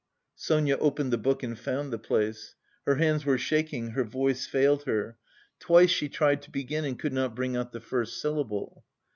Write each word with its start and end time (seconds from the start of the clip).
Sonia 0.33 0.77
opened 0.77 1.13
the 1.13 1.17
book 1.19 1.43
and 1.43 1.59
found 1.59 1.93
the 1.93 1.99
place. 1.99 2.55
Her 2.87 2.95
hands 2.95 3.23
were 3.23 3.37
shaking, 3.37 3.91
her 3.91 4.03
voice 4.03 4.47
failed 4.47 4.85
her. 4.85 5.19
Twice 5.59 5.91
she 5.91 6.09
tried 6.09 6.41
to 6.41 6.49
begin 6.49 6.85
and 6.85 6.97
could 6.97 7.13
not 7.13 7.35
bring 7.35 7.55
out 7.55 7.71
the 7.71 7.81
first 7.81 8.19
syllable. 8.19 8.83